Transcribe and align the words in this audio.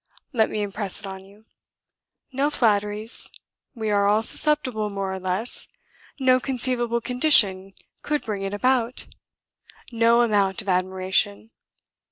Let 0.33 0.49
me 0.49 0.63
impress 0.63 0.99
it 0.99 1.05
on 1.05 1.23
you. 1.23 1.45
No 2.31 2.49
flatteries 2.49 3.29
we 3.75 3.91
are 3.91 4.07
all 4.07 4.23
susceptible 4.23 4.89
more 4.89 5.13
or 5.13 5.19
less 5.19 5.67
no 6.19 6.39
conceivable 6.39 7.01
condition 7.01 7.75
could 8.01 8.23
bring 8.25 8.41
it 8.41 8.51
about; 8.55 9.05
no 9.91 10.23
amount 10.23 10.59
of 10.63 10.67
admiration. 10.67 11.51